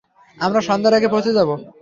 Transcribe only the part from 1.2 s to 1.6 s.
যাব।